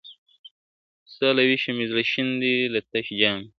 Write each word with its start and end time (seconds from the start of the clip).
ستا 1.13 1.29
له 1.37 1.43
وېشه 1.49 1.71
مي 1.77 1.85
زړه 1.91 2.03
شین 2.11 2.29
دی 2.41 2.55
له 2.73 2.79
تش 2.89 3.05
جامه.. 3.19 3.45